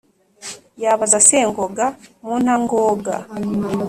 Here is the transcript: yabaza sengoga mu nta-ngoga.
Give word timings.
yabaza 0.83 1.17
sengoga 1.27 1.85
mu 2.23 2.33
nta-ngoga. 2.43 3.15